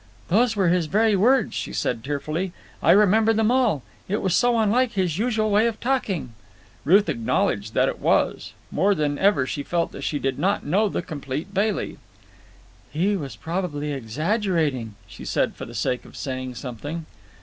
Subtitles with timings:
[0.29, 2.53] "Those were his very words," she said tearfully.
[2.81, 3.83] "I remember them all.
[4.09, 6.33] It was so unlike his usual way of talking."
[6.83, 8.53] Ruth acknowledged that it was.
[8.71, 11.99] More than ever she felt that she did not know the complete Bailey.
[12.91, 17.05] "He was probably exaggerating," she said for the sake of saying something.